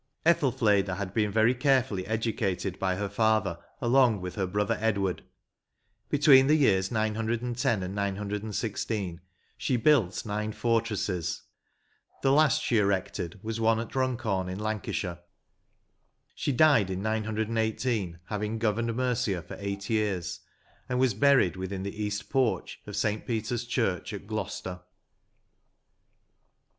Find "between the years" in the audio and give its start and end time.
6.09-6.89